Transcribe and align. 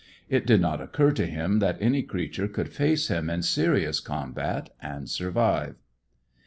It 0.29 0.47
did 0.47 0.61
not 0.61 0.81
occur 0.81 1.11
to 1.11 1.27
him 1.27 1.59
that 1.59 1.77
any 1.79 2.01
creature 2.01 2.47
could 2.47 2.69
face 2.73 3.09
him 3.09 3.29
in 3.29 3.43
serious 3.43 3.99
combat 3.99 4.71
and 4.81 5.07
survive. 5.07 5.75